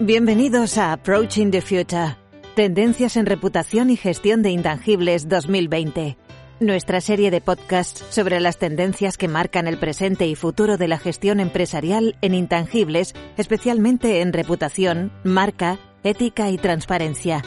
[0.00, 2.16] Bienvenidos a Approaching the Future.
[2.56, 6.16] Tendencias en reputación y gestión de intangibles 2020
[6.60, 10.98] nuestra serie de podcasts sobre las tendencias que marcan el presente y futuro de la
[10.98, 17.42] gestión empresarial en intangibles, especialmente en reputación, marca, ética y transparencia.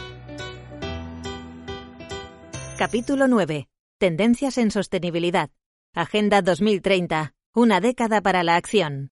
[2.77, 3.67] Capítulo 9.
[3.99, 5.51] Tendencias en sostenibilidad.
[5.93, 7.33] Agenda 2030.
[7.53, 9.11] Una década para la acción.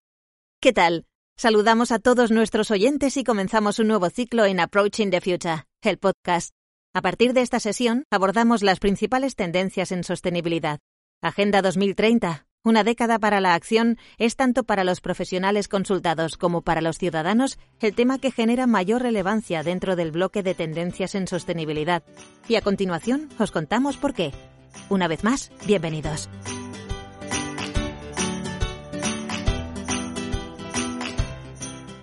[0.60, 1.06] ¿Qué tal?
[1.42, 5.98] Saludamos a todos nuestros oyentes y comenzamos un nuevo ciclo en Approaching the Future, el
[5.98, 6.52] podcast
[6.94, 10.78] a partir de esta sesión abordamos las principales tendencias en sostenibilidad.
[11.20, 16.82] Agenda 2030, una década para la acción, es tanto para los profesionales consultados como para
[16.82, 22.04] los ciudadanos el tema que genera mayor relevancia dentro del bloque de tendencias en sostenibilidad.
[22.48, 24.32] Y a continuación os contamos por qué.
[24.90, 26.30] Una vez más, bienvenidos.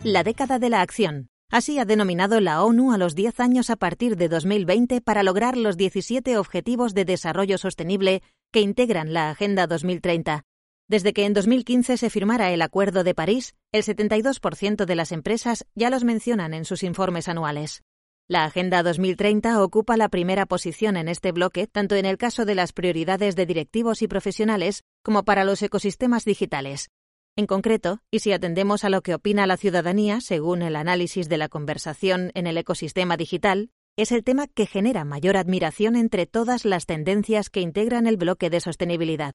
[0.05, 1.29] La década de la acción.
[1.51, 5.57] Así ha denominado la ONU a los 10 años a partir de 2020 para lograr
[5.57, 10.45] los 17 Objetivos de Desarrollo Sostenible que integran la Agenda 2030.
[10.87, 15.67] Desde que en 2015 se firmara el Acuerdo de París, el 72% de las empresas
[15.75, 17.83] ya los mencionan en sus informes anuales.
[18.29, 22.55] La Agenda 2030 ocupa la primera posición en este bloque, tanto en el caso de
[22.55, 26.91] las prioridades de directivos y profesionales como para los ecosistemas digitales.
[27.39, 31.39] En concreto, y si atendemos a lo que opina la ciudadanía según el análisis de
[31.39, 36.65] la conversación en el ecosistema digital, es el tema que genera mayor admiración entre todas
[36.65, 39.35] las tendencias que integran el bloque de sostenibilidad.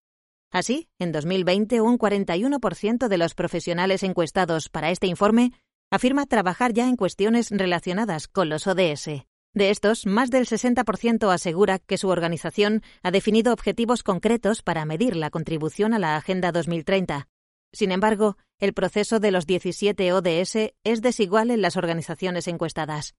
[0.52, 5.54] Así, en 2020, un 41% de los profesionales encuestados para este informe
[5.90, 9.24] afirma trabajar ya en cuestiones relacionadas con los ODS.
[9.54, 15.16] De estos, más del 60% asegura que su organización ha definido objetivos concretos para medir
[15.16, 17.30] la contribución a la Agenda 2030,
[17.74, 23.16] sin embargo, el proceso de los 17 ODS es desigual en las organizaciones encuestadas.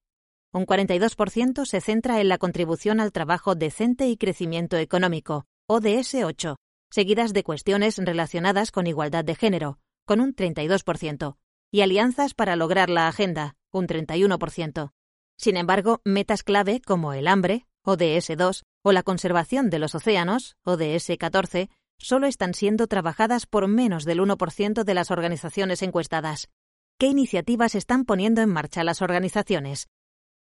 [0.52, 6.56] Un 42% se centra en la contribución al trabajo decente y crecimiento económico, ODS 8,
[6.90, 11.36] seguidas de cuestiones relacionadas con igualdad de género, con un 32%,
[11.72, 14.92] y alianzas para lograr la agenda, un 31%.
[15.36, 20.56] Sin embargo, metas clave como el hambre, ODS 2, o la conservación de los océanos,
[20.62, 26.48] ODS 14, solo están siendo trabajadas por menos del 1% de las organizaciones encuestadas.
[26.98, 29.88] ¿Qué iniciativas están poniendo en marcha las organizaciones?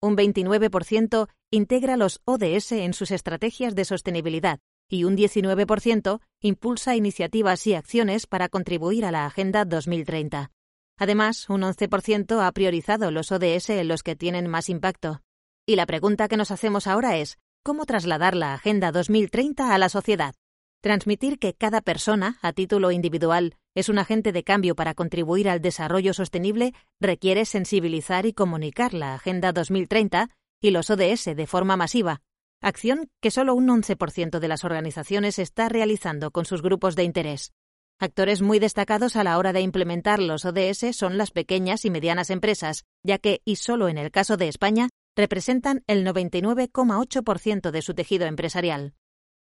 [0.01, 7.67] Un 29% integra los ODS en sus estrategias de sostenibilidad y un 19% impulsa iniciativas
[7.67, 10.51] y acciones para contribuir a la Agenda 2030.
[10.97, 15.21] Además, un 11% ha priorizado los ODS en los que tienen más impacto.
[15.65, 19.89] Y la pregunta que nos hacemos ahora es, ¿cómo trasladar la Agenda 2030 a la
[19.89, 20.35] sociedad?
[20.81, 25.59] Transmitir que cada persona, a título individual, es un agente de cambio para contribuir al
[25.59, 30.29] desarrollo sostenible requiere sensibilizar y comunicar la Agenda 2030
[30.61, 32.21] y los ODS de forma masiva,
[32.61, 37.51] acción que solo un 11% de las organizaciones está realizando con sus grupos de interés.
[37.99, 42.29] Actores muy destacados a la hora de implementar los ODS son las pequeñas y medianas
[42.29, 47.93] empresas, ya que, y solo en el caso de España, representan el 99,8% de su
[47.95, 48.93] tejido empresarial.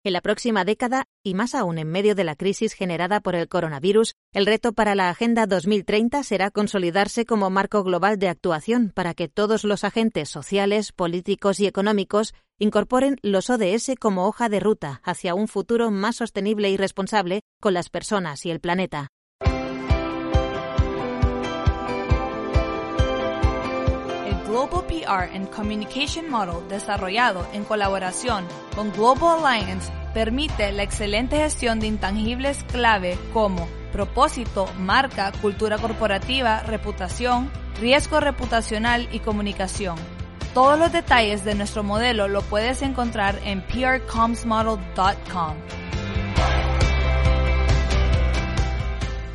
[0.04, 3.48] En la próxima década, y más aún en medio de la crisis generada por el
[3.48, 9.12] coronavirus, el reto para la Agenda 2030 será consolidarse como marco global de actuación para
[9.14, 15.00] que todos los agentes sociales, políticos y económicos incorporen los ODS como hoja de ruta
[15.04, 19.08] hacia un futuro más sostenible y responsable con las personas y el planeta.
[24.58, 28.44] Global PR and Communication Model desarrollado en colaboración
[28.74, 36.64] con Global Alliance permite la excelente gestión de intangibles clave como propósito, marca, cultura corporativa,
[36.64, 39.94] reputación, riesgo reputacional y comunicación.
[40.54, 45.54] Todos los detalles de nuestro modelo lo puedes encontrar en prcomsmodel.com.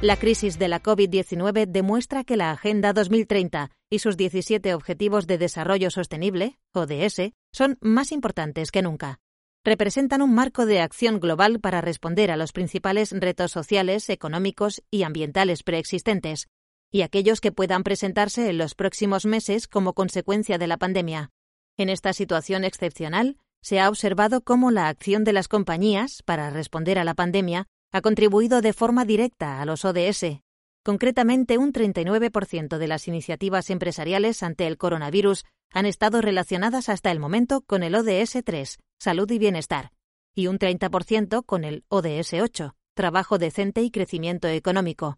[0.04, 5.38] La crisis de la COVID-19 demuestra que la Agenda 2030 y sus 17 Objetivos de
[5.38, 9.22] Desarrollo Sostenible, ODS, son más importantes que nunca.
[9.64, 15.04] representan un marco de acción global para responder a los principales retos sociales, económicos y
[15.04, 16.50] ambientales preexistentes,
[16.92, 21.32] y aquellos que puedan presentarse en los próximos meses como consecuencia de la pandemia.
[21.78, 27.00] En esta situación excepcional, se ha observado cómo la acción de las compañías para responder
[27.00, 30.42] a la pandemia ha contribuido de forma directa a los ODS.
[30.84, 37.19] Concretamente, un 39% de las iniciativas empresariales ante el coronavirus han estado relacionadas hasta el
[37.19, 39.92] momento con el ODS 3, salud y bienestar,
[40.34, 45.18] y un 30% con el ODS 8, trabajo decente y crecimiento económico.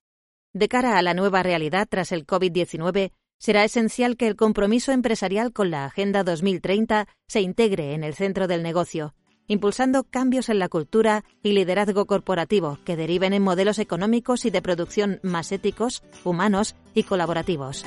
[0.53, 5.53] De cara a la nueva realidad tras el COVID-19, será esencial que el compromiso empresarial
[5.53, 9.13] con la Agenda 2030 se integre en el centro del negocio,
[9.47, 14.61] impulsando cambios en la cultura y liderazgo corporativo que deriven en modelos económicos y de
[14.61, 17.85] producción más éticos, humanos y colaborativos.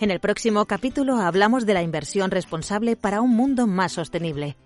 [0.00, 4.56] En el próximo capítulo hablamos de la inversión responsable para un mundo más sostenible.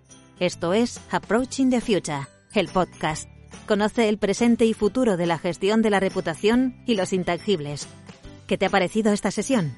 [0.40, 3.28] Esto es Approaching the Future, el podcast.
[3.66, 7.86] Conoce el presente y futuro de la gestión de la reputación y los intangibles.
[8.46, 9.74] ¿Qué te ha parecido esta sesión?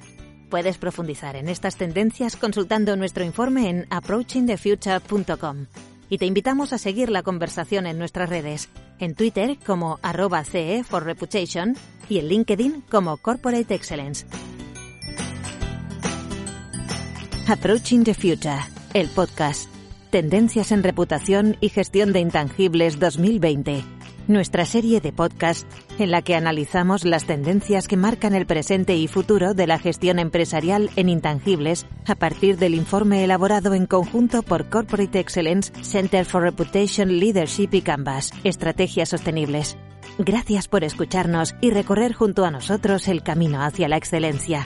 [0.51, 5.67] Puedes profundizar en estas tendencias consultando nuestro informe en approachingthefuture.com.
[6.09, 8.67] Y te invitamos a seguir la conversación en nuestras redes,
[8.99, 11.77] en Twitter como arroba CE for Reputation
[12.09, 14.27] y en LinkedIn como Corporate Excellence.
[17.47, 18.59] Approaching the Future,
[18.93, 19.69] el podcast.
[20.09, 24.00] Tendencias en reputación y gestión de intangibles 2020.
[24.31, 25.69] Nuestra serie de podcast
[25.99, 30.19] en la que analizamos las tendencias que marcan el presente y futuro de la gestión
[30.19, 36.43] empresarial en intangibles a partir del informe elaborado en conjunto por Corporate Excellence, Center for
[36.43, 39.75] Reputation Leadership y Canvas, Estrategias Sostenibles.
[40.17, 44.65] Gracias por escucharnos y recorrer junto a nosotros el camino hacia la excelencia.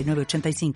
[0.03, 0.73] 85.